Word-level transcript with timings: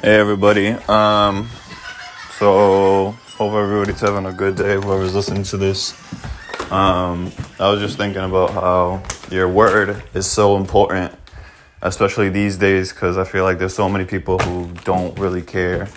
Hey 0.00 0.14
everybody. 0.14 0.68
Um 0.68 1.48
so 2.38 3.16
hope 3.36 3.52
everybody's 3.52 4.00
having 4.00 4.26
a 4.26 4.32
good 4.32 4.54
day, 4.54 4.76
whoever's 4.76 5.12
listening 5.12 5.42
to 5.42 5.56
this. 5.56 5.92
Um 6.70 7.32
I 7.58 7.68
was 7.68 7.80
just 7.80 7.96
thinking 7.96 8.22
about 8.22 8.50
how 8.50 9.02
your 9.28 9.48
word 9.48 10.04
is 10.14 10.24
so 10.30 10.56
important, 10.56 11.12
especially 11.82 12.28
these 12.28 12.56
days 12.56 12.92
because 12.92 13.18
I 13.18 13.24
feel 13.24 13.42
like 13.42 13.58
there's 13.58 13.74
so 13.74 13.88
many 13.88 14.04
people 14.04 14.38
who 14.38 14.70
don't 14.84 15.18
really 15.18 15.42
care. 15.42 15.88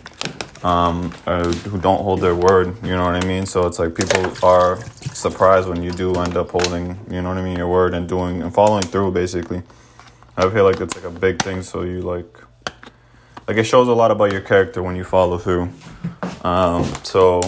Um, 0.63 1.13
or 1.27 1.43
who 1.43 1.79
don't 1.79 2.01
hold 2.01 2.21
their 2.21 2.35
word, 2.35 2.83
you 2.83 2.95
know 2.95 3.05
what 3.05 3.23
I 3.23 3.27
mean? 3.27 3.45
So 3.45 3.67
it's 3.67 3.77
like 3.77 3.93
people 3.93 4.33
are 4.43 4.83
surprised 5.13 5.67
when 5.67 5.83
you 5.83 5.91
do 5.91 6.15
end 6.15 6.37
up 6.37 6.49
holding, 6.49 6.99
you 7.09 7.21
know 7.21 7.29
what 7.29 7.37
I 7.37 7.43
mean, 7.43 7.57
your 7.57 7.67
word 7.67 7.93
and 7.93 8.07
doing 8.09 8.41
and 8.41 8.51
following 8.51 8.83
through 8.83 9.11
basically. 9.11 9.61
I 10.37 10.49
feel 10.49 10.63
like 10.63 10.81
it's 10.81 10.95
like 10.95 11.05
a 11.05 11.11
big 11.11 11.41
thing 11.43 11.61
so 11.61 11.83
you 11.83 12.01
like 12.01 12.35
like 13.51 13.59
it 13.59 13.65
shows 13.65 13.89
a 13.89 13.93
lot 13.93 14.11
about 14.11 14.31
your 14.31 14.39
character 14.39 14.81
when 14.81 14.95
you 14.95 15.03
follow 15.03 15.37
through. 15.37 15.69
Um, 16.41 16.85
so 17.03 17.41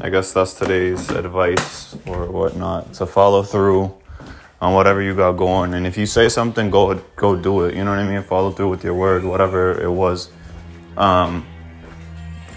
I 0.00 0.08
guess 0.08 0.32
that's 0.32 0.54
today's 0.54 1.10
advice 1.10 1.94
or 2.06 2.24
whatnot 2.30 2.94
to 2.94 3.04
follow 3.04 3.42
through 3.42 3.92
on 4.62 4.72
whatever 4.72 5.02
you 5.02 5.14
got 5.14 5.32
going. 5.32 5.74
And 5.74 5.86
if 5.86 5.98
you 5.98 6.06
say 6.06 6.30
something, 6.30 6.70
go 6.70 6.94
go 7.16 7.36
do 7.36 7.64
it. 7.64 7.74
You 7.74 7.84
know 7.84 7.90
what 7.90 7.98
I 7.98 8.08
mean? 8.08 8.22
Follow 8.22 8.50
through 8.50 8.70
with 8.70 8.82
your 8.82 8.94
word, 8.94 9.24
whatever 9.24 9.78
it 9.78 9.90
was. 9.90 10.30
Um, 10.96 11.46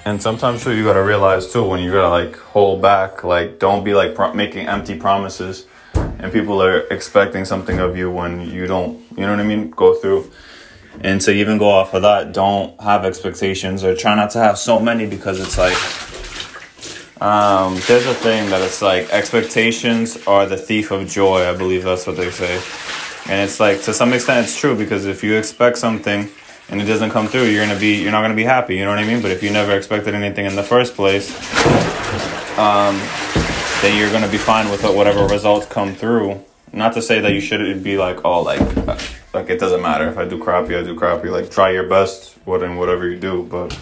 and 0.05 0.21
sometimes 0.21 0.63
too, 0.63 0.73
you 0.73 0.85
gotta 0.85 1.03
realize 1.03 1.51
too 1.51 1.65
when 1.65 1.83
you 1.83 1.91
gotta 1.91 2.07
like 2.07 2.37
hold 2.37 2.81
back. 2.81 3.25
Like 3.25 3.59
don't 3.59 3.83
be 3.83 3.93
like 3.93 4.15
pro- 4.15 4.33
making 4.33 4.67
empty 4.67 4.95
promises, 4.95 5.65
and 5.93 6.31
people 6.31 6.63
are 6.63 6.87
expecting 6.87 7.43
something 7.43 7.77
of 7.77 7.97
you 7.97 8.09
when 8.09 8.39
you 8.49 8.67
don't. 8.67 9.03
You 9.17 9.25
know 9.25 9.31
what 9.31 9.41
I 9.41 9.43
mean? 9.43 9.69
Go 9.71 9.95
through. 9.95 10.31
And 11.01 11.21
to 11.21 11.31
even 11.31 11.57
go 11.57 11.69
off 11.69 11.93
of 11.93 12.01
that, 12.01 12.33
don't 12.33 12.79
have 12.81 13.05
expectations 13.05 13.83
or 13.83 13.95
try 13.95 14.15
not 14.15 14.31
to 14.31 14.39
have 14.39 14.57
so 14.57 14.79
many 14.79 15.05
because 15.05 15.39
it's 15.39 15.57
like 15.57 15.77
um, 17.21 17.79
there's 17.87 18.05
a 18.05 18.13
thing 18.13 18.49
that 18.49 18.61
it's 18.61 18.81
like 18.81 19.09
expectations 19.09 20.17
are 20.27 20.45
the 20.45 20.57
thief 20.57 20.91
of 20.91 21.07
joy. 21.07 21.49
I 21.49 21.55
believe 21.55 21.83
that's 21.83 22.05
what 22.05 22.17
they 22.17 22.29
say, 22.29 22.61
and 23.31 23.41
it's 23.41 23.59
like 23.59 23.81
to 23.83 23.93
some 23.93 24.11
extent 24.11 24.45
it's 24.45 24.59
true 24.59 24.75
because 24.75 25.05
if 25.05 25.23
you 25.23 25.35
expect 25.35 25.77
something 25.77 26.29
and 26.69 26.81
it 26.81 26.85
doesn't 26.85 27.11
come 27.11 27.27
through, 27.27 27.45
you're 27.45 27.65
gonna 27.65 27.79
be 27.79 28.01
you're 28.01 28.11
not 28.11 28.21
gonna 28.21 28.35
be 28.35 28.43
happy. 28.43 28.75
You 28.75 28.83
know 28.83 28.91
what 28.91 28.99
I 28.99 29.05
mean? 29.05 29.21
But 29.21 29.31
if 29.31 29.41
you 29.41 29.49
never 29.49 29.77
expected 29.77 30.13
anything 30.13 30.45
in 30.45 30.57
the 30.57 30.63
first 30.63 30.93
place, 30.93 31.29
um, 32.59 32.97
then 33.81 33.97
you're 33.97 34.11
gonna 34.11 34.31
be 34.31 34.37
fine 34.37 34.69
with 34.69 34.83
whatever 34.83 35.25
results 35.25 35.65
come 35.67 35.95
through. 35.95 36.43
Not 36.75 36.91
to 36.95 37.01
say 37.01 37.21
that 37.21 37.31
you 37.31 37.39
should 37.39 37.83
be 37.83 37.97
like, 37.97 38.25
oh, 38.25 38.41
like 38.41 38.59
like 39.33 39.49
it 39.49 39.59
doesn't 39.61 39.81
matter 39.81 40.09
if 40.09 40.17
I 40.17 40.25
do 40.25 40.37
crappy, 40.37 40.75
I 40.75 40.83
do 40.83 40.93
crappy. 40.93 41.29
Like 41.29 41.49
try 41.49 41.71
your 41.71 41.87
best, 41.87 42.37
what 42.43 42.63
in 42.63 42.75
whatever 42.75 43.09
you 43.09 43.17
do. 43.17 43.43
But 43.43 43.79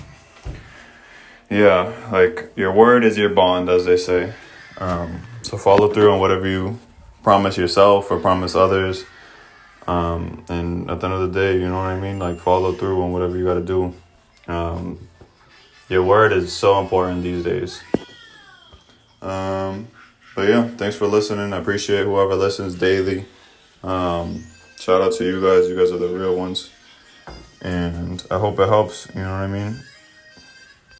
yeah, 1.49 1.91
like 2.11 2.51
your 2.55 2.71
word 2.71 3.03
is 3.03 3.17
your 3.17 3.29
bond, 3.29 3.67
as 3.67 3.85
they 3.85 3.97
say. 3.97 4.33
Um, 4.77 5.23
so 5.41 5.57
follow 5.57 5.91
through 5.91 6.11
on 6.11 6.19
whatever 6.19 6.47
you 6.47 6.79
promise 7.23 7.57
yourself 7.57 8.11
or 8.11 8.19
promise 8.19 8.53
others. 8.53 9.05
Um, 9.87 10.45
and 10.47 10.89
at 10.91 10.99
the 10.99 11.07
end 11.07 11.15
of 11.15 11.33
the 11.33 11.39
day, 11.39 11.59
you 11.59 11.67
know 11.67 11.77
what 11.77 11.87
I 11.87 11.99
mean? 11.99 12.19
Like 12.19 12.37
follow 12.37 12.73
through 12.73 13.01
on 13.01 13.11
whatever 13.11 13.35
you 13.35 13.43
got 13.43 13.55
to 13.55 13.61
do. 13.61 13.93
Um, 14.47 15.09
your 15.89 16.03
word 16.03 16.31
is 16.31 16.53
so 16.53 16.79
important 16.79 17.23
these 17.23 17.43
days. 17.43 17.81
Um, 19.21 19.87
but 20.35 20.49
yeah, 20.49 20.67
thanks 20.67 20.95
for 20.95 21.07
listening. 21.07 21.53
I 21.53 21.57
appreciate 21.57 22.05
whoever 22.05 22.35
listens 22.35 22.75
daily. 22.75 23.25
Um, 23.83 24.43
shout 24.79 25.01
out 25.01 25.13
to 25.13 25.23
you 25.23 25.41
guys. 25.41 25.67
You 25.67 25.75
guys 25.75 25.91
are 25.91 25.97
the 25.97 26.07
real 26.07 26.35
ones. 26.35 26.69
And 27.61 28.25
I 28.29 28.39
hope 28.39 28.59
it 28.59 28.67
helps. 28.67 29.07
You 29.15 29.21
know 29.21 29.31
what 29.31 29.43
I 29.43 29.47
mean? 29.47 29.79